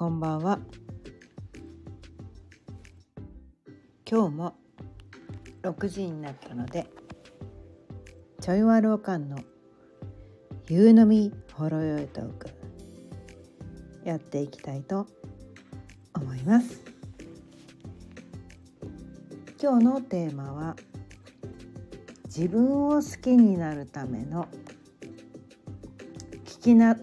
[0.00, 0.58] こんばんは。
[4.10, 4.54] 今日も
[5.62, 6.86] 6時になったので、
[8.40, 9.36] ちょいわろうかんの
[10.70, 12.48] 夕飲みほろよいトーク
[14.02, 15.06] やっていきたいと
[16.14, 16.80] 思います。
[19.62, 20.76] 今日のテーマは
[22.24, 24.48] 自分を好きになるための
[26.46, 26.98] 聞きな聞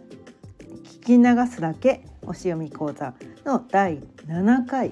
[0.99, 3.13] き流すだけ星読み講座
[3.45, 4.91] の第7回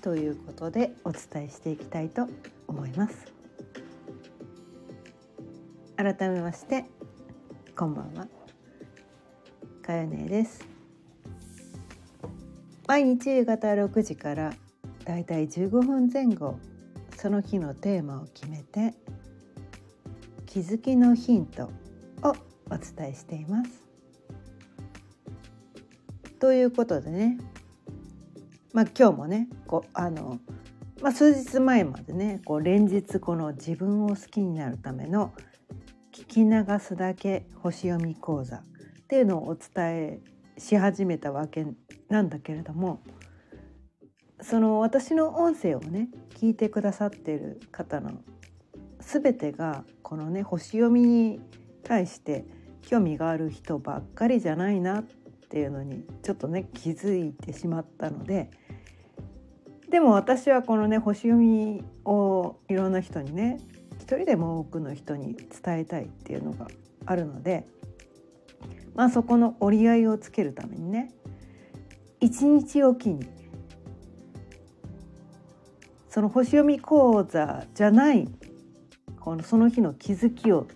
[0.00, 2.28] ということでお伝えしていきたいと
[2.68, 3.32] 思います。
[5.96, 6.84] 改めまして
[7.76, 8.28] こんばんは。
[9.82, 10.64] かよねです。
[12.86, 14.52] 毎日夕方6時から
[15.04, 16.60] だいたい15分前後
[17.16, 18.94] その日のテーマを決めて
[20.46, 21.64] 気づきのヒント
[22.22, 22.36] を
[22.70, 23.81] お伝えしています。
[26.42, 27.38] ということでね、
[28.72, 30.40] まあ、今日もねこうあの、
[31.00, 35.32] まあ、数日前までねこう連日この自分を好きになるための
[36.12, 38.62] 聞き流すだけ星読み講座っ
[39.06, 40.20] ていうのをお伝え
[40.58, 41.64] し始めたわけ
[42.08, 43.00] なんだけれども
[44.40, 46.08] その私の音声をね
[46.40, 48.20] 聞いてくださってる方の
[48.98, 51.40] 全てがこのね星読みに
[51.84, 52.44] 対して
[52.80, 55.21] 興味がある人ばっかりじゃないなって
[55.52, 58.50] ていうのにちょっとね気づいてしまったので
[59.90, 63.58] でも私はこのね星読みをいろんな人にね
[63.98, 66.68] 一人でも多くの人に伝えたいっていうのが
[67.04, 67.66] あるので
[68.94, 71.12] まあそこの折り合いをつけるためにね
[72.18, 73.26] 一日おきに
[76.08, 78.26] その星読み講座じゃない
[79.20, 80.66] このその日の気づきを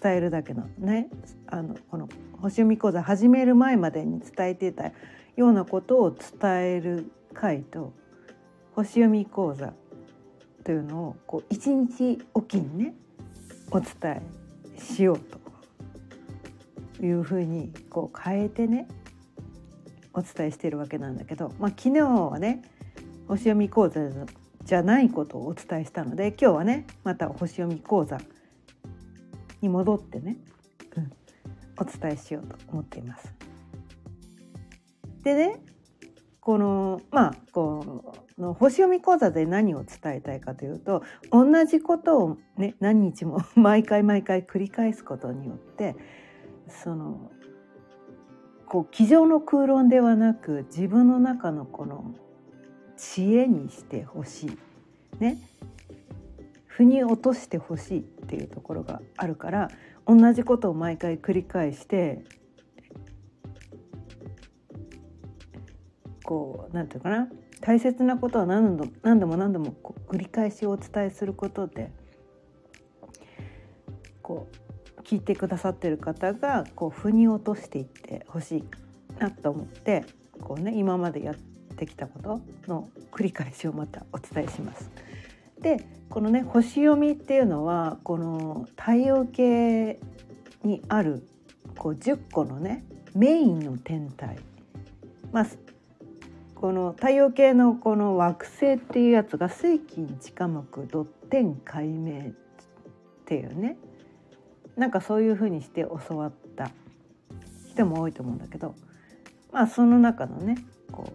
[0.00, 1.08] 伝えるだけのね
[1.48, 2.08] あのこの
[2.40, 4.92] 星読み講座始める前までに伝えていた
[5.36, 7.92] ようなことを伝える回と
[8.74, 9.72] 星読み講座
[10.64, 12.94] というのをこう一日おきにね
[13.70, 14.22] お伝え
[14.80, 15.48] しようと。
[17.02, 18.88] いうふうにこう変えてね
[20.12, 22.62] お伝えしているわけなんだけど、まあ、昨日はね
[23.28, 24.00] 星読み講座
[24.64, 28.18] じゃないことをお伝えしたので今日はねまた星読み講座
[29.60, 30.36] に戻ってね、
[31.78, 33.32] お伝えしようと思っています。
[35.22, 35.60] でね
[36.40, 38.02] このまあこ
[38.38, 45.96] の星読み講座で何を伝えたいかというと同じことをね何日も 毎回毎回繰り返すことによって
[46.68, 47.30] その
[48.66, 52.14] こう机上の空論ではなく自分の中のこの
[52.96, 54.58] 知恵にしてほしい
[55.20, 55.38] ね
[56.66, 59.68] 腑に落としてほしいっていうところがあるから
[60.08, 62.24] 同じことを毎回繰り返して
[66.24, 67.28] こうなんていうかな？
[67.60, 71.90] 大切なことは何度何度も何度もこう繰り返しお伝えすることで
[74.22, 74.48] こ
[74.96, 78.64] う聞いてくださってる方がこう腑に落としていってほしい
[79.18, 80.04] なと思って
[80.40, 81.34] こうね今までやっ
[81.76, 84.90] てきたことの繰り返しをまたお伝えします。
[85.60, 89.98] でこのね星読みっていうのはこの太陽系
[90.64, 91.26] にある
[91.76, 94.38] こう10個のねメインの天体、
[95.32, 95.46] まあ、
[96.54, 102.32] この太陽系のこの惑星っていうやつが水金地下木土天海明っ
[103.24, 103.76] ていうね
[104.76, 106.70] なんかそういうふうにして教わった。
[107.78, 108.74] 人も多いと思うんだけど。
[109.52, 110.58] まあその中のね
[110.92, 111.10] こ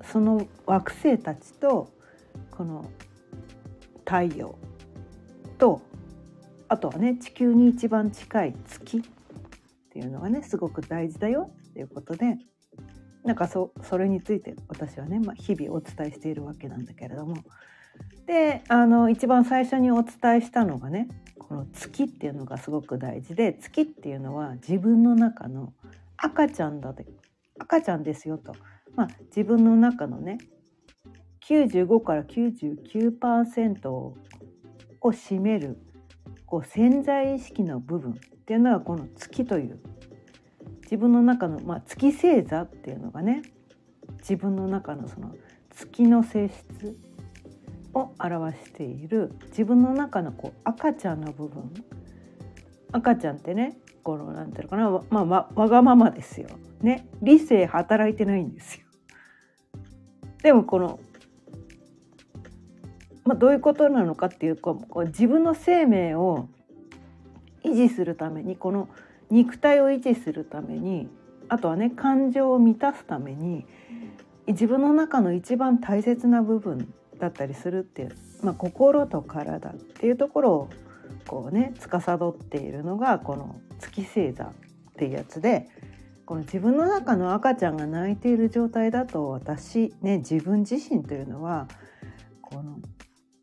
[0.00, 1.90] うその惑星たちと
[2.60, 2.84] この
[4.04, 4.58] 太陽
[5.56, 5.80] と
[6.68, 9.00] あとはね地球に一番近い月っ
[9.90, 12.36] ていうのがねすごく大事だよっていうことで
[13.24, 17.36] なんかそそれについて私はね、まあ、日々お伝えしているわけなんだけれども。
[18.26, 21.08] であの一番最初にお伝えしたのがね
[21.38, 25.72] この月っていうのがすごく大事で月っていうのは自分の中の
[26.18, 27.06] 赤ちゃんだで
[27.58, 28.52] 赤ちゃんですよと、
[28.96, 30.36] まあ、自分の中のね
[31.50, 34.14] 95から99%を
[35.02, 35.78] 占める
[36.46, 38.14] こう潜在意識の部分っ
[38.46, 39.80] ていうのがこの月という
[40.82, 43.42] 自分の中の、まあ、月星座っていうのがね
[44.18, 45.34] 自分の中のその
[45.70, 46.96] 月の性質
[47.94, 51.72] を表している自分の中のこう赤ちゃんの部分
[52.92, 56.48] 赤ちゃんってねこのなんていうのかな、まあ、わわがままですよ。
[56.80, 58.86] ね理性働いてないんですよ。
[60.42, 61.00] でもこの
[63.24, 66.48] まあ、どういうことなのかっていうこう自分の生命を
[67.64, 68.88] 維持するためにこの
[69.30, 71.08] 肉体を維持するために
[71.48, 73.66] あとはね感情を満たすために
[74.46, 80.70] 自分の中の一番大切な部分だったりするっていう、まあ、心と体っていうところを
[81.26, 84.52] こうね司っているのがこの月星座っ
[84.96, 85.68] ていうやつで
[86.24, 91.68] この自分の中の赤ちゃんが泣いている状態だと私ね自分自身というのは
[92.40, 92.78] この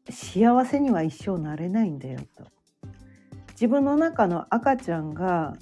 [0.10, 2.46] 幸せには一生なれないんだよと。
[3.52, 5.56] 自分の中の赤ちゃんが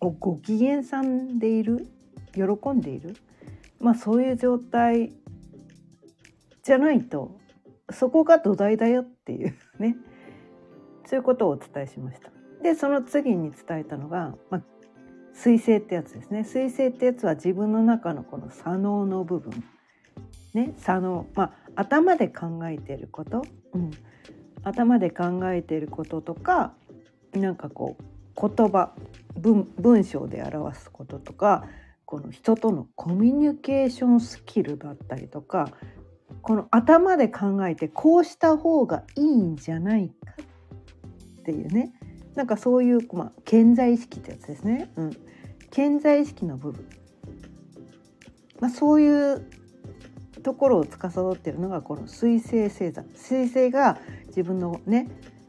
[0.00, 1.86] ご機嫌さんでいる
[2.34, 3.16] 喜んでいる、
[3.78, 5.12] まあ、そういう状態
[6.62, 7.38] じゃないと
[7.90, 9.96] そこが土台だよっていうね
[11.04, 12.30] そういうことをお伝えしました。
[12.62, 14.62] でその次に伝えたのが、まあ、
[15.34, 19.52] 水星ってやつですね水星ってやつは自分の中のこの左脳の部分
[20.54, 23.42] ね左脳まあ頭で考えていること、
[23.72, 23.90] うん、
[24.62, 26.74] 頭で考えていることとか
[27.32, 28.92] なんかこう言葉
[29.36, 31.64] 文文章で表すこととか
[32.04, 35.70] この人とのコミュニケーションスキルだったりとか
[36.42, 40.14] この頭で考えてこうした方がいいんじゃないか
[41.40, 41.92] っていうね。
[42.34, 45.10] なんかそういう、まあ、健在意識ってやつですね、うん、
[45.70, 46.88] 健在意識の部分、
[48.60, 49.50] まあ、そういう
[50.40, 53.04] ところを司っているのがこの水星星座。
[53.14, 53.98] 水星が
[54.28, 55.08] 自分のね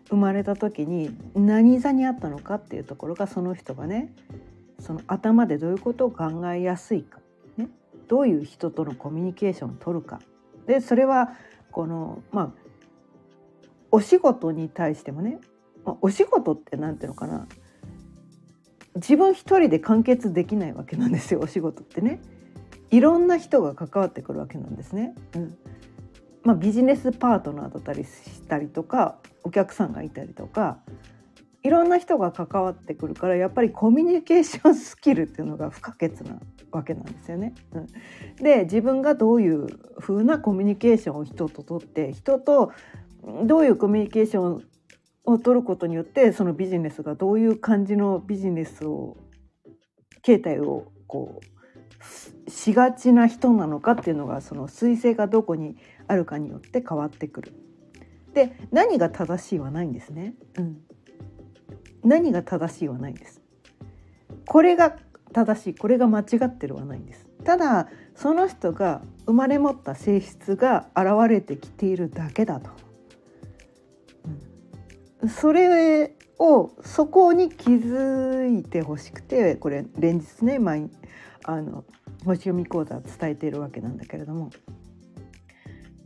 [0.10, 4.14] 生まれた時に何座にあったのかっていうところがその人がね
[4.80, 7.20] その頭でどういうことを考えやすいか、
[7.58, 7.70] ね、
[8.08, 10.20] どういう人とのコミュニケーションを取るか。
[10.66, 11.34] でそれは
[11.72, 12.52] このまあ
[13.92, 15.40] お仕事に対してもね、
[15.86, 17.48] まあ、お仕事って何ていうのかな。
[18.96, 22.20] 自分一人で完結できないわけなんですよお仕事ってね。
[22.92, 25.16] いろんな人が関わってくるわけなんですね。
[25.36, 25.58] うん
[26.44, 30.80] まあ、ビジネスパートナーだったりしたりとかお客さんがいたりとか
[31.64, 36.40] いろんな人が関わってくるからやっぱりコミュニケーションスキルっていうのが不可欠な
[36.72, 37.54] わけなんですよね。
[37.74, 37.88] うん、
[38.38, 39.68] で自分がどういう
[40.00, 42.72] 風なコミュニケーションを人ととって人と
[43.46, 44.64] どういうコミュニケーション
[45.26, 49.18] を取ることによってそのビジネスがどういう感じのビジネスを
[50.24, 51.61] 形態をこう
[52.52, 55.78] しがちな人なのかっていうのがその彗星がどこに
[56.08, 57.54] あるかによって変わってくる。
[58.34, 60.34] で何が正しいはないんですね。
[60.58, 60.82] うん、
[62.04, 63.42] 何が正しいはないんです。
[64.46, 64.96] これが
[65.34, 67.26] 正しいこれが間違ってるはないんです。
[67.44, 72.70] ただその人が生まれ持った性質が現れてきているだけだと。
[75.22, 80.90] うん、それをそこに気づいてほしくてこれ連日ね毎
[81.44, 81.84] あの
[82.26, 84.52] 星読み講座を伝えているわけなんだけれども。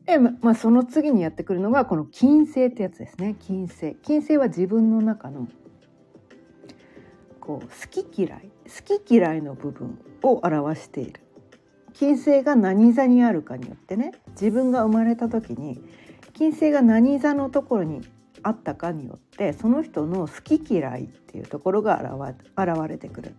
[0.06, 3.36] で、まあ、その次にやってくるのがこの金星ってやつですね。
[3.40, 3.96] 金星。
[3.96, 5.48] 金星は自分の中の
[7.40, 11.22] こう好き嫌い好き嫌いの部分を表している。
[11.94, 15.82] 金星が何座にあるかによってね自分が生まれた時に
[16.34, 18.02] 金星が何座のところに
[18.44, 22.02] あったかによってその人の好き嫌いっていうところが
[22.58, 23.36] 現れてくる。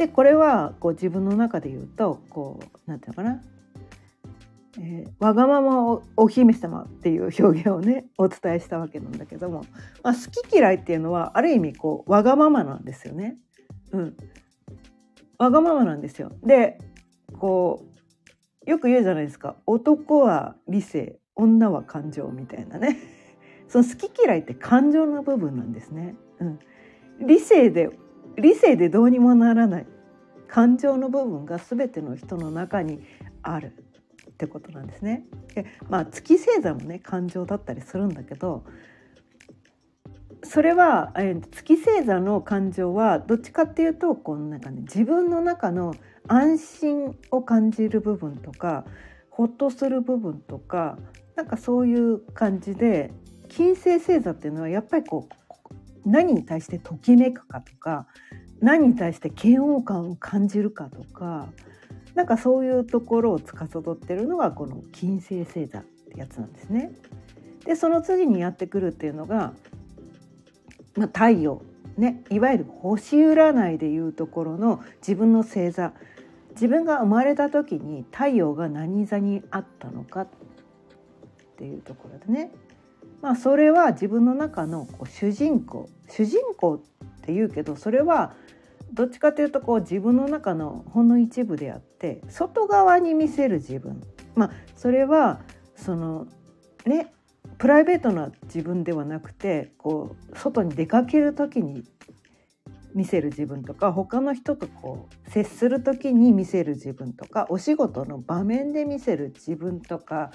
[0.00, 3.42] でこれはこう自分の中で言うとこう何て言うのかな
[4.78, 9.66] えー、わがままお姫様っていう表現をねお伝えしたわけなんだけども、
[10.02, 13.36] まあ、好き嫌いっていうのはある意味こうわがままなんですよね。
[13.92, 14.16] うん、
[15.36, 16.32] わがままなんですよ。
[16.42, 16.78] で
[17.38, 17.84] こ
[18.66, 22.96] うよく言うじゃないですか男は理性女は感情みたいなね
[23.68, 26.14] その好き嫌いって感情の部分なんですね。
[26.38, 26.58] うん、
[27.26, 27.90] 理性で
[28.36, 29.86] 理性でどうにもならない
[30.48, 33.00] 感情の部分が全ての人の中に
[33.42, 33.74] ある
[34.30, 35.24] ってことなんですね。
[35.54, 38.64] でまあ月星座もね感情だったりするんだけど
[40.42, 45.94] それは、えー、月星座の感情はどっちかっていうとこうなんか、ね、自分の中の
[46.26, 48.84] 安心を感じる部分とか
[49.28, 50.98] ほっとする部分とか
[51.36, 53.12] なんかそういう感じで
[53.48, 55.34] 金星星座っていうのはやっぱりこう
[56.04, 58.06] 何に対してときめくかとか
[58.60, 61.48] 何に対して嫌悪感を感じるかとか
[62.14, 66.92] なんかそういうところを司ってるのがこの金星星座ってやつなんですね。
[67.64, 69.52] でその次にやってくるっていうのが、
[70.96, 71.62] まあ、太陽。
[71.96, 72.22] ね。
[72.30, 75.92] いわゆる星占いでいうところの自分の星座。
[76.52, 80.28] 自分が生まれた時に太陽が何座にあったのかっ
[81.56, 82.50] ていうところでね。
[83.22, 86.80] まあそれは自分の中のこう主人公主人公っ
[87.22, 88.34] ていうけどそれは
[88.92, 94.02] どっちかというとこう自分の中のほんの一部であって外側に見せる自分。
[94.34, 95.40] まあそれは
[95.76, 96.26] その
[96.86, 97.12] ね
[97.58, 101.84] プライベートな自分ではなくてこう外に出かける時に
[102.94, 110.32] 見せる自分とか他の人とこう接する時に見せる自分とかお仕事の場面で見せる自分とか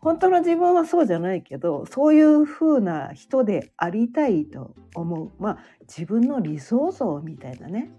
[0.00, 7.90] 本当の自分はそうじゃないけどそういう風な人でありたいと思うまあ自分の理想像みたいなね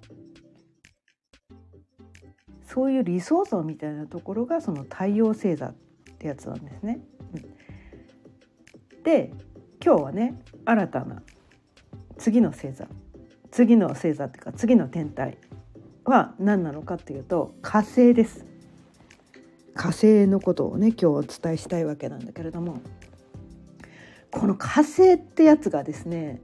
[2.63, 5.75] そういう理想像みたいなところがその太陽星座っ
[6.19, 6.99] てやつなんですね。
[9.03, 9.31] で
[9.83, 10.35] 今日はね
[10.65, 11.23] 新たな
[12.17, 12.87] 次の星座
[13.51, 15.37] 次の星座っていうか次の天体
[16.03, 18.45] は何なのかっていうと火星です。
[19.77, 22.81] 火星のことをね今日お伝えしたいわけなんだけれども
[24.31, 26.41] この火星ってやつがですね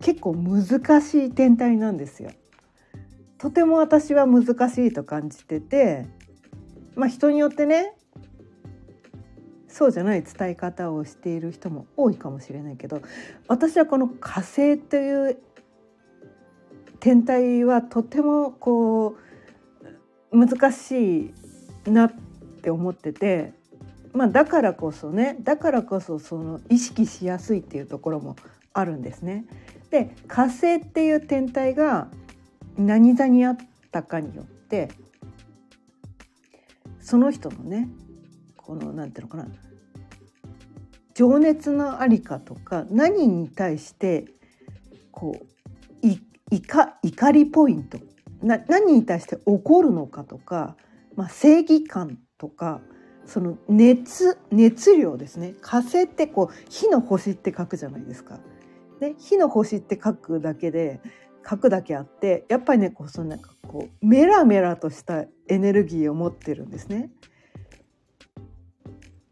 [0.00, 0.62] 結構難
[1.02, 2.30] しい天体なんですよ。
[3.38, 6.06] とても私は難しいと感じてて
[6.94, 7.94] まあ人によってね
[9.66, 13.02] そうじゃない伝え方をしている人も多いかもしれないけど
[13.48, 15.38] 私はこの火星という
[17.00, 19.16] 天体はとてもこ
[20.30, 21.32] う難し
[21.86, 22.12] いな
[22.62, 23.52] って思ってて、
[24.12, 28.36] まあ、だからこそねだからこそその意識しやすいっていうところも
[28.72, 29.44] あるんですね。
[29.90, 32.06] で火星っていう天体が
[32.78, 33.56] 何座にあっ
[33.90, 34.90] たかによって
[37.00, 37.88] その人のね
[38.56, 39.48] このなんていうのかな
[41.14, 44.26] 情熱のありかとか何に対して
[45.10, 47.98] こうい怒怒りポイント
[48.40, 50.76] な何に対して怒るのかとか、
[51.16, 52.80] まあ、正義感とか
[53.24, 58.40] その熱熱量ですね火星ってこう火の星って書くじゃないですか。
[58.98, 61.00] で火の星って書くだけで
[61.48, 67.10] 書くだけあってやっぱりねこうそのなんかこうメラメラとしたエネルギーを持ってるんですね。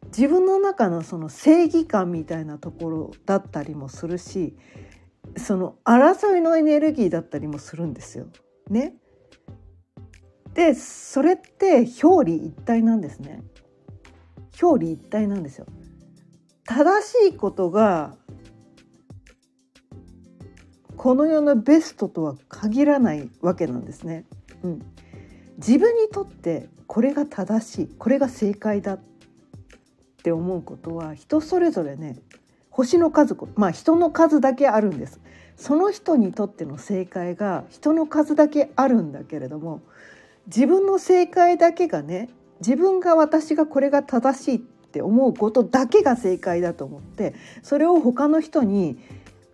[0.06, 4.56] 自分の中のその正義感みたいなところだったりもするし
[5.36, 8.26] その争いのエネルギーだったりもするんですよ。
[8.68, 8.94] ね。
[10.54, 13.42] でそれって表裏一体なんですね。
[14.60, 15.66] 表裏一体なんですよ。
[16.64, 18.14] 正しいことが
[20.96, 24.26] この世のベストとは限らないわけなんですね。
[24.62, 24.82] うん、
[25.56, 29.00] 自分にとってこれが正しいこれが正解だっ
[30.22, 32.16] て思うことは人それぞれね
[32.68, 35.20] 星の数まあ人の数だけあるんです。
[35.56, 39.82] その人にとっての正解が人の数だけあるんだけれども
[40.54, 42.28] 自分の正解だけがね
[42.60, 48.98] 自分が私がこれが正しいって思うことだけが正解だと思ってそれを他の人に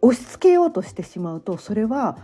[0.01, 2.19] 押し付けようとしてしまうとそれは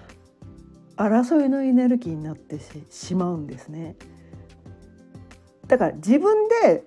[0.96, 2.58] 争いのエネルギーになって
[2.90, 3.96] しまうんですね。
[5.66, 6.84] だから自分で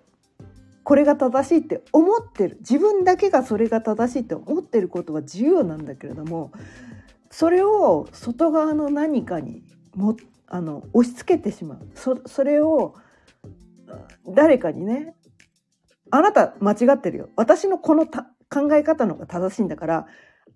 [0.84, 6.52] これが正しいって思ってる自分だけがそれが正しいって思ってることは自由なんだけれども
[7.32, 9.64] それを外側の何かに
[9.96, 10.16] も
[10.48, 11.90] あの押し付けてしまう。
[11.96, 12.96] そそれを
[14.28, 15.16] 誰かにね
[16.12, 17.30] 「あなた間違ってるよ。
[17.36, 20.08] 私のこの考え方の方が正しいんだから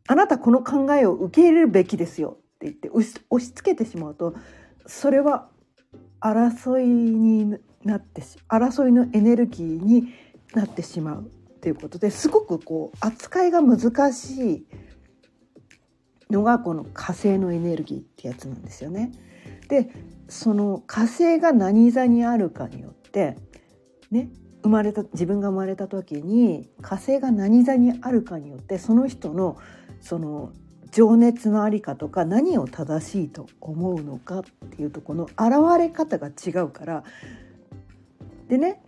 [0.07, 2.37] あなたこの考えを受け入れるべきですよ。
[2.55, 4.35] って言って押し付けてしまうと
[4.85, 5.49] それは
[6.19, 10.13] 争いになって争いのエネルギーに
[10.53, 11.31] なってしまう。
[11.61, 14.67] ということですごくこう扱いが難しい
[16.29, 19.11] のがこの火星のエネルギーってやつなんですよね。
[19.69, 19.89] で
[20.27, 23.37] その火星が何座にあるかによって
[24.11, 24.29] ね
[24.61, 29.57] 生まれた自分が生まれた時に火星が何座にあるかによってその人の
[30.01, 30.51] その
[30.91, 35.37] 情熱のありかとか何を正しいと思うのかっていうとこの現
[35.77, 37.03] れ方が違うから
[38.47, 38.81] でね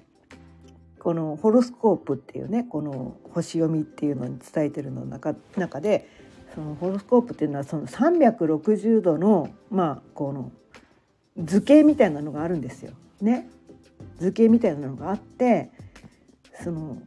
[1.00, 6.08] このホロスコープっていうねこの星読みっていうのに伝えてるの中中で
[6.54, 10.52] そのホロスコープっていうのはその360度のまあこの
[11.38, 12.92] 図形みたいなのがあるんですよ。
[13.22, 13.50] ね。
[14.20, 15.72] 図形みたいなのがあって
[16.64, 16.98] その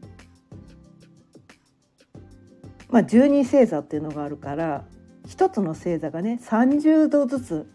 [2.95, 4.85] まあ、12星座っていうのがあるから
[5.27, 7.67] 一つの星座がね30度ずつ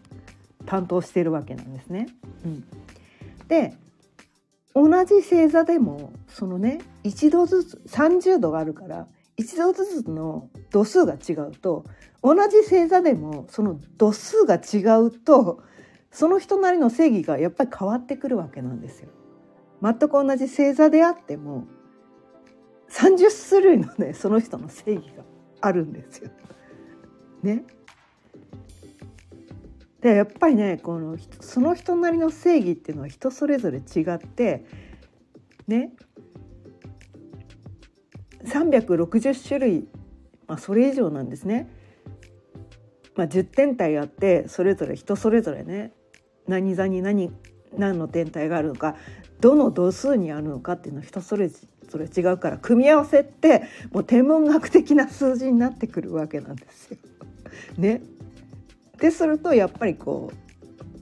[0.64, 2.06] 担当しているわけなんですね。
[2.42, 2.64] うん、
[3.46, 3.74] で
[4.74, 9.06] 同じ星座でもそのね1度ずつ30度があるから
[9.40, 11.84] 1度ずつの度数が違うと
[12.22, 15.62] 同じ星座でもその度数が違うと
[16.10, 19.08] その人なりの正義がやっぱり変わってくるわけなんですよ。
[19.82, 21.66] 全く同じ星座であっても
[22.90, 25.24] 30種類のねその人の正義が
[25.60, 26.30] あるんですよ。
[27.42, 27.64] ね。
[30.00, 34.64] でやっぱりねこのその人なりの正義っていうのは人それぞれ違って
[35.68, 35.92] ね
[38.50, 39.88] 360種類、
[40.46, 41.68] まあ、それ以上なんですね。
[43.16, 45.92] まあ、10点体あってそれぞれ人それぞれね
[46.46, 47.30] 何座に何
[47.76, 48.96] 何の天体があるのか
[49.40, 51.58] どの度数にあるのかっていうのは人それぞ
[51.94, 56.98] れ違うから組み合わせってもう天文学的な数字になってくるわけなんですよ。
[57.76, 58.00] ね、
[58.98, 60.49] でするとやっぱりこう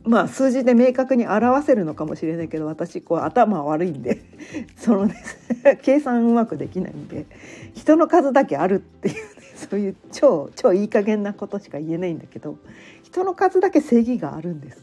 [0.08, 4.22] まあ数字で明確に表せるのかもしれないけど私こう頭悪いんで
[4.76, 5.14] そのね
[5.82, 7.26] 計算うまくできないんで
[7.74, 9.20] 人の数だけあるっていうね
[9.54, 12.56] そういう超超いい加減なことしか言えないんだけど
[13.02, 14.82] 人の数だけ正義があるんです。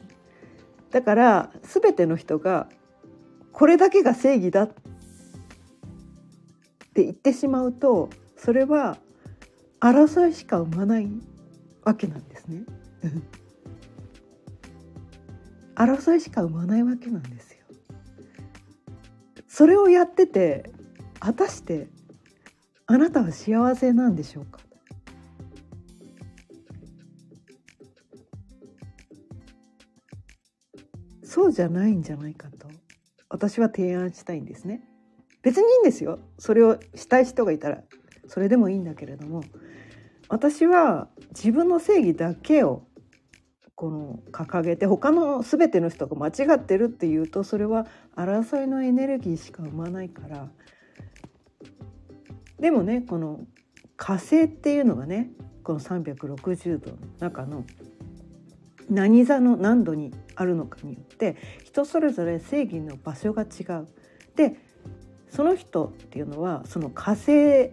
[0.92, 2.70] だから全ての人が
[3.52, 4.68] これだけが正義だっ
[6.94, 8.98] て言ってしまうとそれは
[9.82, 11.10] 争いしか生まない
[11.84, 12.64] わけなんですね。
[15.76, 17.60] 争いしか生まないわけなんですよ。
[19.48, 20.72] それをやってて
[21.20, 21.88] 果たして
[22.88, 24.60] あなたは幸せなんでしょうか？
[31.24, 32.68] そうじゃないんじゃないかと
[33.30, 34.88] 私は提案したいんですね。
[35.42, 37.84] 別にいいんですよそれをしたい人がいたら
[38.28, 39.44] それでもいいんだけれども
[40.28, 42.88] 私は自分の正義だけを
[43.76, 50.50] この掲げて他の全ての人が間違ってるっていうとそれは争いのエネルギーしか生まないから
[52.60, 53.42] でもねこの
[53.98, 55.30] 火星っていうのがね
[55.64, 57.66] この360度の中の
[58.90, 63.88] 何座の何度にあるのかによって人それぞれ正義の場所が違う。
[64.36, 64.56] で
[65.30, 67.72] その人っていうのはその火星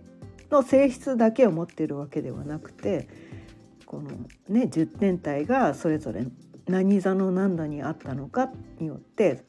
[0.50, 3.08] の性質だけを持っているわけではなくて
[3.92, 4.10] この
[4.48, 6.24] ね10天体がそれぞれ
[6.66, 9.44] 何座の何度にあったのかによって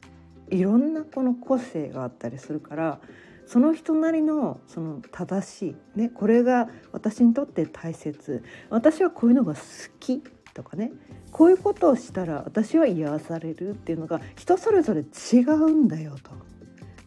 [0.49, 2.99] いろんなこの個性があったりするから
[3.47, 9.61] その人なりのその正しい、ね、これが私にとって大切私はこういうのが好
[10.01, 10.21] き
[10.53, 10.91] とかね
[11.31, 16.31] こういうことをしたら私は癒されるっていうのが人それぞれ違うんだよと。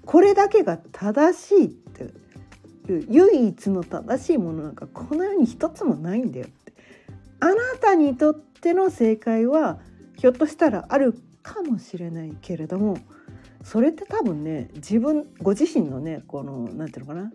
[0.06, 2.04] これだけが正しいって
[2.92, 6.46] いう唯一の正しいものなんかこの世に一つもないんだよ。
[7.40, 9.79] あなたにとっての正解は
[10.16, 12.99] ひょっとしたらあるかもしれないけれども
[13.62, 17.33] それって多分ね自分ご自身のねこの何て言うのかな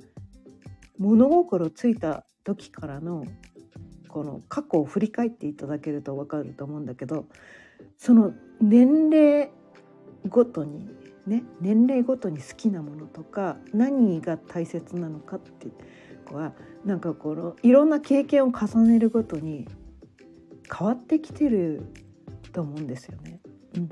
[0.97, 3.25] 物心ついた時からの
[4.07, 7.25] この過去を振り返っていただけると分かると思うんだけど
[7.97, 9.49] その年齢
[10.27, 10.89] ごとに
[11.27, 15.73] ね年齢ごとに好きなものとか何が大切なのかっていう
[16.33, 16.53] は
[16.85, 19.67] なんかこのいろんな経験を重ねるごとに
[20.73, 21.83] 変わってきてる
[22.53, 23.39] と思うんですよね。
[23.75, 23.89] うん、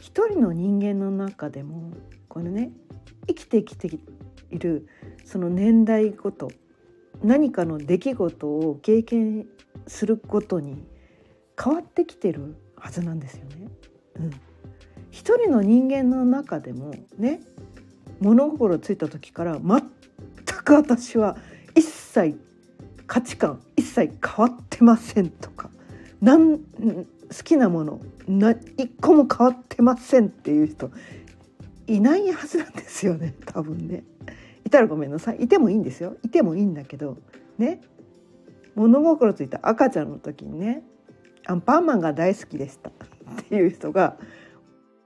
[0.00, 1.92] 一人の人間の中でも
[2.28, 2.70] このね
[3.26, 3.88] 生きてきて
[4.50, 4.86] いる
[5.24, 6.50] その年代ごと
[7.22, 9.46] 何かの出来事を経験
[9.86, 10.84] することに
[11.62, 13.68] 変わってきてるはずなんですよね。
[14.16, 14.30] うん、
[15.10, 17.40] 一人の人間の中でもね
[18.20, 19.82] 物心ついた時から全
[20.64, 21.36] く私は
[21.74, 22.38] 一切
[23.06, 25.70] 価値観一切変わってませんとか
[26.22, 26.64] なん好
[27.44, 30.90] きなものな一個も変わってませんっていう人
[31.88, 34.04] いないはずなんですよね 多分ね。
[34.64, 35.42] いたらごめんなさい。
[35.42, 36.16] いてもいいんですよ。
[36.22, 37.18] いてもいいんだけど
[37.58, 37.82] ね。
[38.76, 40.82] 物心ついた赤ちゃんの時にね
[41.44, 42.90] アンパンマンが大好きでした。
[42.90, 42.92] っ
[43.48, 44.16] ていう人が、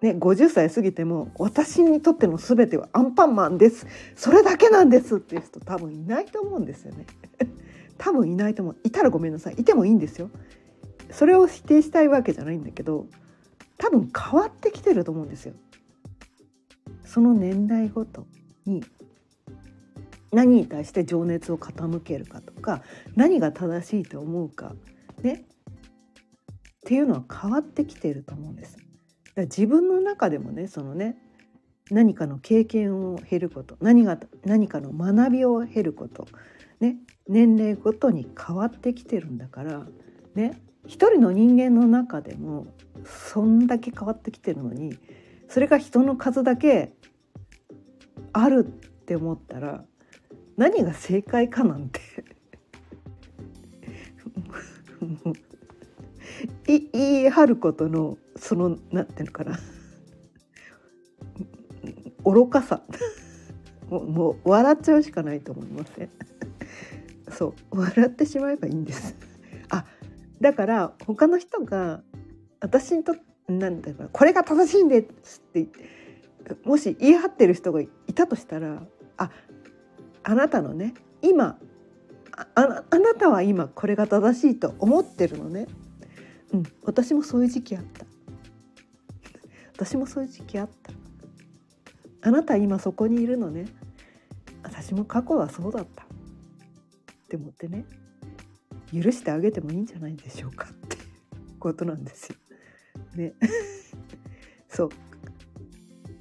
[0.03, 3.87] ね、50歳過ぎても私にとっての全てはアンパンマンです。
[4.15, 5.17] それだけなんです。
[5.17, 7.07] っていう人多分いないと思うんですよね。
[7.97, 8.77] 多分いないと思う。
[8.85, 9.55] いたらごめんなさい。
[9.55, 10.31] いてもいいんですよ。
[11.17, 13.07] それを否定したいわけじゃないんだけど
[13.79, 15.55] 多分変わってきてると思うんですよ。
[17.07, 18.27] その年代ごと
[18.67, 18.85] に
[20.31, 22.83] 何に対して情熱を傾けるかとか
[23.15, 24.75] 何が正しいと思うか
[25.23, 25.33] ね。
[25.33, 25.45] っ
[26.85, 28.77] ていうのは変わってきてると思うんです。
[28.77, 28.87] だか
[29.37, 31.17] ら自分の中でもねそのね
[31.91, 36.27] 何かの経験を経ること何が何かの学びを経ること、
[36.81, 39.87] ね、年齢ごとに変わってきてるんだから
[40.35, 40.61] ね。
[40.87, 42.67] 一人の人間の中でも
[43.05, 44.99] そんだけ変わってきてるのに
[45.49, 46.93] それが人の数だけ
[48.33, 48.71] あるっ
[49.05, 49.85] て思ったら
[50.57, 52.01] 何が正解かなんて。
[56.67, 59.59] 言い張ることのそのなんていうのかな。
[62.25, 62.83] 愚かさ。
[63.89, 66.11] もう笑っちゃうしかないと思いません。
[67.31, 67.79] そう。
[67.79, 69.15] 笑ってしまえばいいんです。
[69.71, 69.85] あ
[70.41, 72.03] だから他の人が
[72.61, 73.15] 私にと
[73.49, 75.69] なんだろうこれが正しいんですって
[76.65, 78.83] もし言い張ってる人がいたとしたら
[79.17, 79.31] あ
[80.23, 81.59] あなたのね今
[82.55, 85.67] ああなたは今これが正しいと思ってるのね。
[86.53, 88.05] うん私もそういう時期あった。
[89.75, 92.29] 私もそういう時期あった。
[92.29, 93.67] あなた今そこにいるのね。
[94.63, 96.03] 私も過去はそうだった。
[96.03, 96.07] っ
[97.29, 97.87] て思ってね。
[98.93, 100.97] 許してあげてもいいんじゃないでしょうかって
[101.59, 102.37] ことなんですよ。
[103.17, 103.35] ね
[104.69, 104.91] そう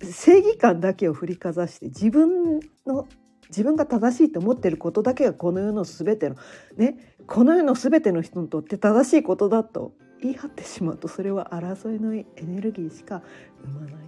[0.04, 3.08] 正義感だけを振りかざして自分の
[3.50, 6.36] 自分が正しいと思ってることだけがこの世の全ての
[6.78, 13.22] ねこの世の全ての人にとって正しいことだと言い張ってしまうとそれは争いのエネルギーしか
[13.64, 14.06] 生まない。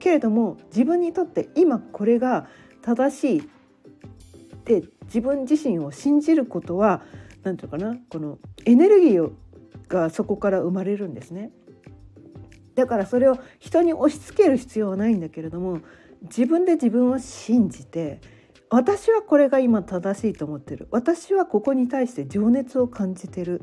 [0.00, 2.48] けれども自分にとって今これが
[2.82, 3.50] 正しい
[4.66, 7.02] って自分自身を信じることは
[7.44, 9.30] 何て言うかなこのエネルギー
[9.86, 11.52] がそこから生まれるんですね。
[12.74, 15.80] だからそれを人に押し付ける必要はないんだけれども
[16.22, 18.20] 自分で自分を信じて
[18.68, 20.88] 私はこれが今正しいと思ってる。
[20.90, 23.62] 私はここに対して情熱を感じてる。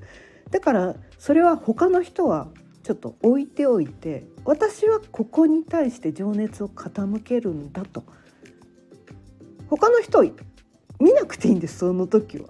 [0.49, 2.47] だからそれは他の人は
[2.83, 8.05] ちょっと置いておいて私はここに対して情熱を傾けるんだと。
[9.69, 10.23] 他の人
[11.03, 12.47] 見なくていいんですその時は。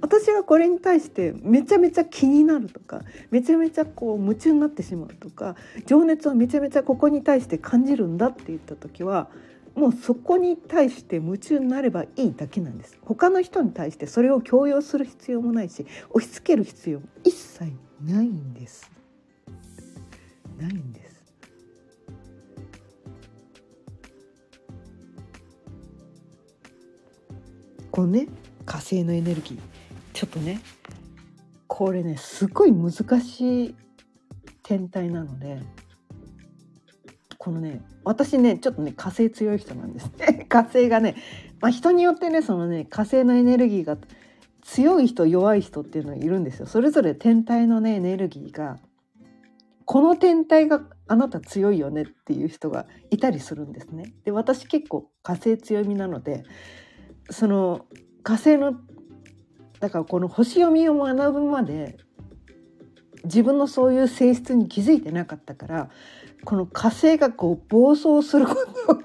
[0.00, 5.54] 私がこれに対してめちゃめちゃ気になるとかめちゃめちゃこう夢中になってしまうとか
[5.86, 9.28] 情熱をめちゃめちゃここに対して感じるんだって言った時は
[9.76, 12.98] もうそこに対して夢中になればいいだけなんです。
[13.02, 17.72] 他の人に対してそれを強要する必要もないし押し付ける必要も一切
[18.04, 18.90] ないんです。
[20.58, 21.11] ないんです。
[27.92, 28.26] このね
[28.64, 29.60] 火星のエネルギー。
[30.14, 30.60] ちょっとね
[31.68, 33.74] これねすごい難しい
[34.62, 35.60] 天体なので
[37.38, 40.46] このね私ねちょっとね火星強い人なんですね。
[40.48, 41.16] 火星がね、
[41.60, 43.98] まあ、人によってねそのね火星のエネルギーが
[44.62, 46.66] 強い人弱い人っていうのがいるんですよ。
[46.66, 48.78] それぞれ天体のねエネルギーが
[49.84, 54.14] この天体があなた強いよねっていう人がいたりするんですね。
[54.24, 56.44] で私結構火星強みなので
[57.32, 57.86] その
[58.22, 58.74] 火星の
[59.80, 61.96] だからこの星読みを学ぶまで
[63.24, 65.90] 自分のそういう性質に気づいてなかったから
[66.44, 69.00] この火星がこう暴走すること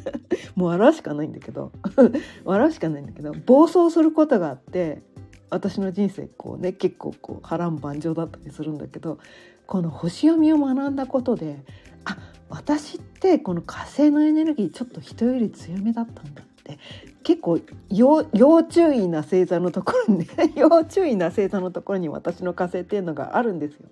[0.56, 1.72] もう笑うしかないんだけど
[2.44, 5.02] 笑うしかないんだけど暴走することがあって
[5.50, 9.18] 私の人生こうね結構こう波乱万丈だったりするんだけど
[9.66, 11.64] この星読みを学んだことで
[12.04, 12.16] あ
[12.48, 16.78] 私ってこの火星のエネルギーちょっと人より強めだったんだって
[17.24, 17.58] 結構
[17.88, 23.88] 要注意な星座のところにね 要注意な星座のところに私の火星っていうのがあるんですよ。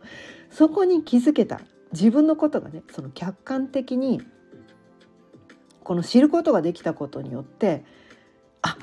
[0.50, 4.20] そこに気づけた自分のことがねその客観的に
[5.82, 7.84] この知ることができたことによって
[8.60, 8.76] あ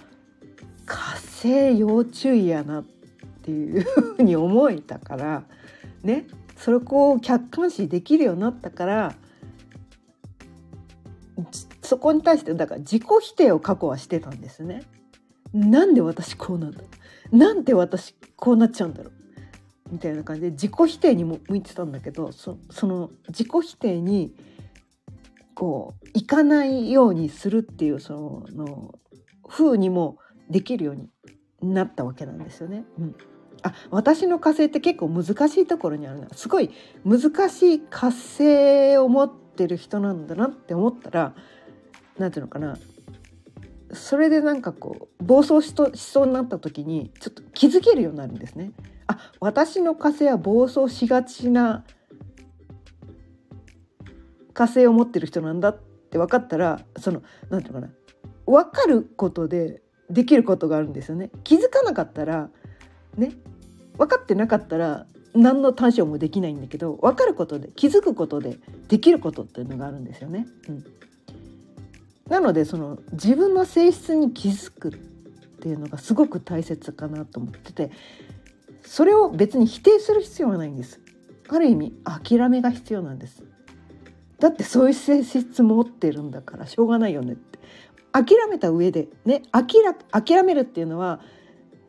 [0.86, 2.84] 火星要注意やなっ
[3.44, 5.44] ていうふうに思えたから
[6.04, 6.26] ね
[6.58, 9.16] そこを客観視できるようになったから
[11.89, 14.84] そこに対してだから自己否定を過去はしてたんですね。
[15.52, 16.82] なんで私こうなんだ
[17.32, 24.36] なんで私こうなっちゃうんだろうみたいな感じで自己否定にも向いてたんだけどその自己否定に
[25.56, 28.93] こういかないようにするっていうその
[29.49, 31.10] 風にもできるように
[31.73, 32.86] なったわけなんですよね。
[32.99, 33.15] うん
[33.62, 36.69] あ私の火星って結構難しいところにあるなすごい
[37.04, 41.36] 難しい火星を持ってる人なんだなって思ったら
[42.20, 42.78] 何ていうのかな
[43.92, 48.72] それでなんかこう暴走しとしそうになった時にちょっと気づけるようになるんですね。
[49.08, 51.84] あ私の火星は暴走しがちな
[54.54, 55.80] 火星を持ってる人なんだっ
[56.12, 57.94] て分かったらその何て言うのかな
[58.46, 61.32] 分かることでできることがあるんですよね。
[61.44, 62.52] 気づかなかったら
[63.18, 63.32] ね
[63.98, 70.46] 分かってなかったら何の短所もできないんだけど分かることで気づくことでできることっていうのがあるんですよね。
[70.68, 70.84] うん
[72.30, 74.92] なのでその自分の性質に気づくっ
[75.62, 77.92] ていうのがすごく大切かなと思ってて
[78.84, 81.00] それを別に否定する必要はないんです。
[81.50, 83.44] ある意味諦めが必要なんです。
[84.39, 87.60] だってそういう性質持ってるんだからしょうがないよねって。
[88.12, 91.20] 諦めた上でね諦めるっていうのは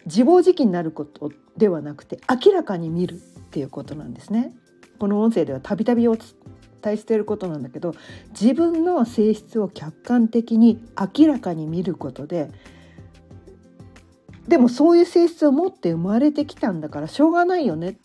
[0.07, 3.19] 自暴自棄になることではなくて明らかに見るっ
[3.51, 4.55] ていうことなんですね。
[4.99, 6.17] この音声ではたびたびお
[6.81, 7.95] 伝えしていることなんだけど
[8.31, 10.83] 自分の性質を客観的に
[11.19, 12.51] 明らかに見ることで
[14.49, 17.99] でもそういう性質を持って生まれてきたんだからしょうがないよね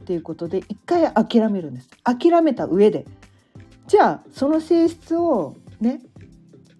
[0.00, 1.88] っていうことで一回諦めるんです。
[2.02, 3.06] 諦めた上で。
[3.86, 6.00] じゃあその性質をね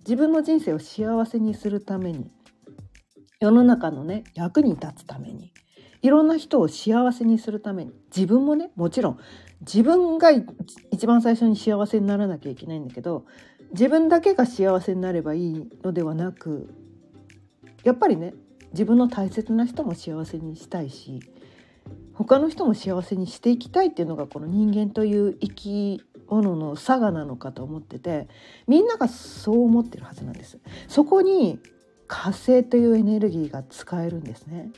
[0.00, 2.30] 自分の人生を幸せにするために
[3.40, 5.52] 世の中のね役に立つために
[6.02, 9.18] いろんな人を幸せにするために自分もねもちろん
[9.66, 10.30] 自分が
[10.90, 13.24] 一番最初に幸せにならなきゃいけないんだけど
[13.72, 16.72] 自分だけが幸せになればいいのではなく
[17.82, 18.34] やっぱりね
[18.72, 21.20] 自分の大切な人も幸せにしたいし
[22.12, 28.28] 他の人も幸せにしていきたいっていうのがこの人間という生き物の差がなのかと思ってて
[28.66, 30.58] みんながそう思ってるはずなんです。
[30.88, 31.58] そこに
[32.06, 34.70] 火星というエネルギーが使えるんですね。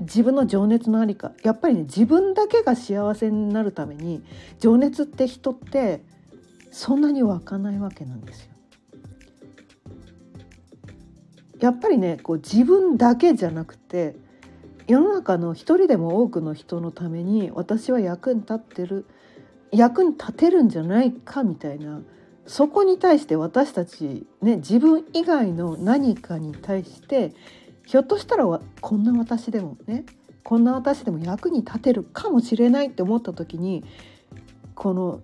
[0.00, 4.22] 自分の情熱のありかやっぱりね自分だけが幸せになるために
[4.60, 6.02] 情熱って人って
[6.70, 8.50] そんなに湧かないわけなんですよ。
[11.60, 14.16] やっぱりねこう自分だけじゃなくて
[14.86, 19.06] 世の中の一人でも多くの人のために私は役に立ってる
[19.72, 22.02] 役に立てるんじゃないかみたいな
[22.46, 27.32] そこに対して私たち、ね、自分以外の何かに対して
[27.86, 28.44] ひょっとしたら
[28.80, 30.04] こんな私でもね
[30.42, 33.84] こんな私でも役に立てるかもしれないって思った時に
[34.74, 35.22] この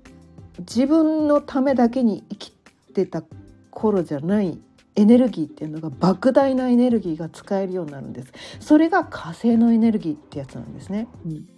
[0.60, 2.52] 自分のためだけに生き
[2.94, 3.22] てた
[3.70, 4.58] 頃じゃない
[4.94, 8.32] エネルギーっていうのが莫大なエネルギーが使えるようになるんです。
[8.60, 11.48] それが火星のエネルギーってやつなんですね、うん、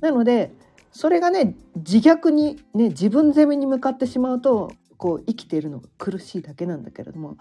[0.00, 0.52] なので
[0.92, 7.36] それがね自虐にね自分攻めに向かってしまうとこう生きているのが苦しいだけなんだけれども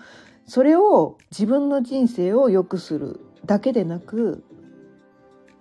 [0.50, 4.44] それを自分の人生を良くするだけでなく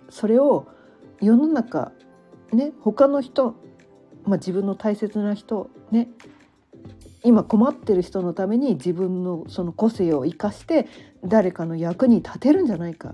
[0.09, 0.67] それを
[1.21, 1.91] 世の中
[2.51, 3.55] ね他の人、
[4.23, 6.09] まあ、自分の大切な人ね
[7.23, 10.87] 今困ってる人のために自分のその個性を生かして
[11.23, 13.13] 誰かの役に立てるんじゃないか。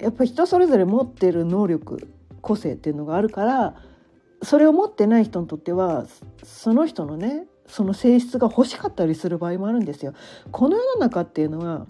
[0.00, 2.08] やっぱ人それぞれ持ってる能力
[2.40, 3.74] 個性っていうのがあるから
[4.42, 6.06] それを持ってない人にとっては
[6.42, 10.14] その人のねその性質が欲しかったりする場合もあるんですよ。
[10.50, 11.86] この世の中っていうのは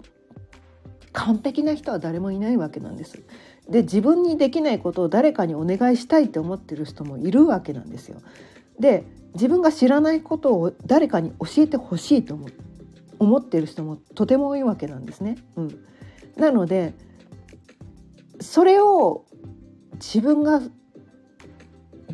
[1.11, 3.21] 完璧な人は誰もいないわけなんです。
[3.69, 8.21] で自分にできないことを誰かにお願いしたいって思ってる人もいるわけなんですよ。
[8.79, 12.47] で自分が知らないことを誰かに教えてほしいと思
[13.17, 15.37] 思ってる人もとても多いわけなんですね。
[15.55, 15.79] うん、
[16.37, 16.93] なので
[18.39, 19.25] それを
[19.93, 20.61] 自分が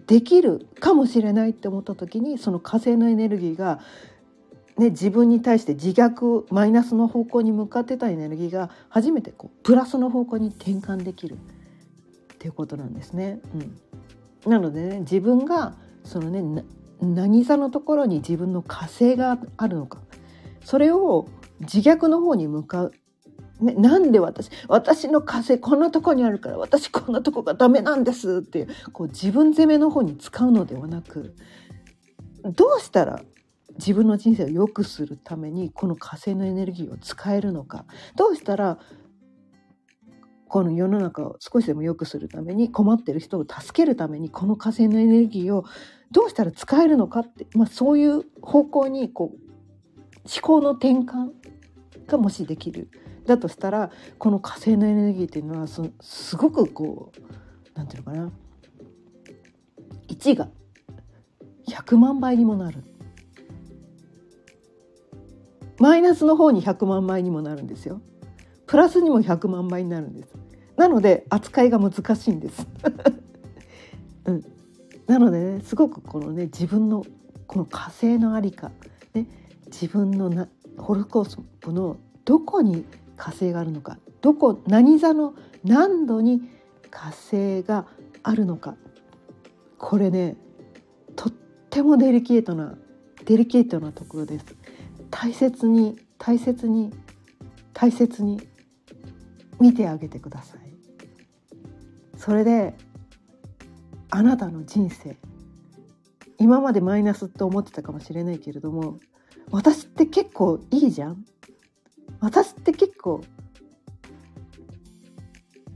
[0.07, 3.79] できるかもしれないって思った時にその火星のエネルギーが、
[4.77, 11.37] ね、自分に対して自虐マイナスの方向に向かってたエネルギーが初めてこうプラスの方向に転換できるっ
[12.37, 13.39] ていうことなんですね。
[14.45, 16.63] うん、なのでね自分がそのね
[17.01, 19.99] 何座のところに自分の火星があるのか
[20.63, 21.27] それを
[21.59, 22.93] 自虐の方に向かう
[23.61, 31.35] ね、なんで私私の風こんなとこにあるから私こんなとこがダメなんですっていうこう自分責めの方に使うのではなく
[32.43, 33.21] どうしたら
[33.77, 37.85] 自分の人生を良くするためにこの火星のエネルギーを使えるのか。
[38.15, 38.79] どうしたら
[40.47, 45.63] この世の中を少しでも良くするために困ってる人を助けるためにこの火星のエネルギーを
[46.11, 49.51] どうしたら使えるのかって、まあ、そういう方向にこう
[50.25, 51.29] 思考の転換
[52.05, 52.89] がもしできる。
[53.25, 57.21] だとしたらこの火星のエネルギーっていうのはすごくこう
[57.75, 58.31] 何て言うのかな。
[60.07, 60.49] 1が
[61.67, 62.83] 100万倍にもなる。
[65.79, 68.01] マイナスの方に100万倍にもなるんですよ。
[68.67, 70.41] プラスにも100万倍になるんです。
[70.81, 72.65] なので扱いが難しいんです、
[74.25, 74.43] うん、
[75.05, 77.05] なのでねすごくこのね自分の
[77.45, 78.71] この火星の在りか、
[79.13, 79.27] ね、
[79.67, 82.85] 自分のなホロコースプのどこに
[83.21, 83.99] 火星があるのか。
[84.21, 86.41] どこ何座の何度に
[86.89, 87.85] 火星が
[88.23, 88.75] あるのか。
[89.77, 90.37] これね
[91.15, 91.33] とっ
[91.69, 92.75] てもデリケートな
[93.25, 94.45] デリケートなところです。
[95.11, 96.91] 大切に大切に
[97.73, 98.41] 大切に
[99.59, 100.59] 見てあげてください。
[102.17, 102.73] それで
[104.09, 105.15] あなたの人生
[106.39, 108.97] 今までマイナスって思ってたかもしれないけれども
[109.51, 111.23] 私って結構いいじゃん。
[112.21, 113.21] 私って結構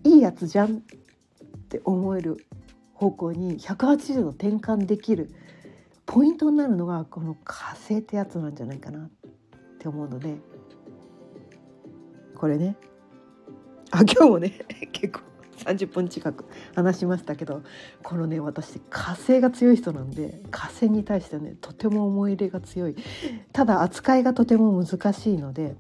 [0.03, 0.79] いいやつじゃんっ
[1.69, 2.45] て思える
[2.93, 5.29] 方向に180度転換できる
[6.05, 9.09] ポイントになるのがこの火星ってやつなんじゃないかなっ
[9.79, 10.37] て思うので。
[12.35, 12.75] これね。
[13.91, 14.51] あ今日もね
[14.91, 15.21] 結構
[15.57, 17.63] 30分近く話しましたけど
[18.03, 22.95] このね私火星が強い人なんで火星に対してねとても思い入れが強い。
[23.53, 25.75] ただ扱いがとても難しいので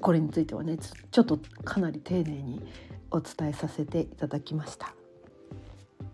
[0.00, 0.78] これについてはね
[1.10, 2.62] ちょっとかなり丁寧に
[3.10, 4.94] お伝えさせていただきました。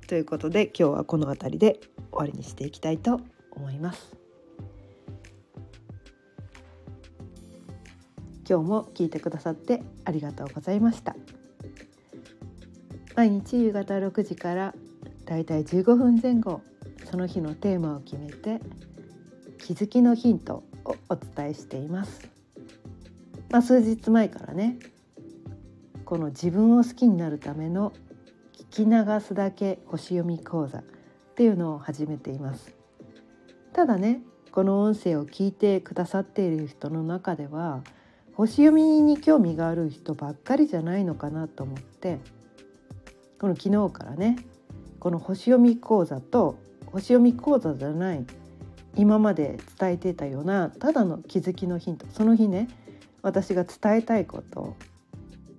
[0.07, 3.21] ということで今日はこの辺りで終わりにしていきたいと
[3.53, 4.16] 思います。
[8.49, 11.16] 今日も聞いてくださってありがとうございました。
[13.14, 14.75] 毎日夕方6時から
[15.27, 16.61] だいたい15分前後
[17.05, 18.61] その日のテーマを決めて
[19.59, 22.32] 気づきのヒントをお伝えしています。
[23.52, 24.78] まあ、数日前からね
[26.06, 27.92] この自分を好きになるための
[28.72, 30.82] 聞き流すだけ星読み講座っ
[31.36, 32.74] ていうのを始めています。
[33.74, 37.82] ただねこの音声を聞いてくださっている人の中では
[38.34, 42.20] 星読みに興味がある人ばっかりじゃないのかなと思って
[43.38, 44.36] この昨日からね
[44.98, 48.24] この星読み講座と星読み講座じゃない
[48.94, 52.68] 今まで伝えてたようなただの気づきのヒントその日ね
[53.22, 54.76] 私が伝えたいこと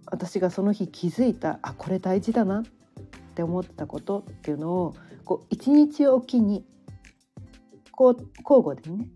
[0.06, 2.64] 私がその日気づいたあこれ大事だなっ
[3.36, 4.96] て思ったことっていうのを
[5.26, 6.66] こう一日おきに
[7.92, 8.14] こう
[8.48, 9.08] 交互でね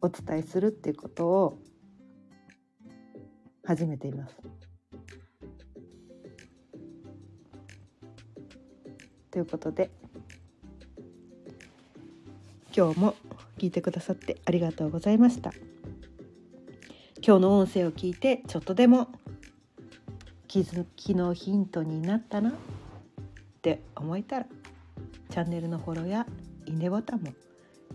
[0.00, 1.58] お伝えするっていうことを
[3.64, 4.36] 始めています。
[9.30, 9.90] ということで
[12.76, 13.14] 今日も
[13.58, 15.52] 聞いてくださってありがとうございました。
[17.26, 19.08] 今日の音声を聞いてちょっとでも
[20.46, 22.52] 気づきのヒントになったなっ
[23.62, 24.46] て思えたら
[25.30, 26.26] チャンネルのフォローや
[26.66, 27.32] いいねボタンも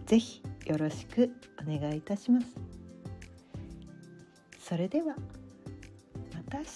[0.08, 1.30] ぜひよろしく
[1.62, 2.48] お願いいたします。
[4.60, 5.14] それでは
[6.34, 6.72] また明日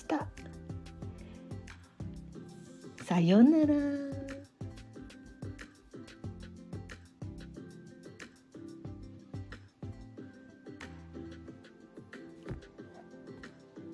[3.04, 4.23] さようなら。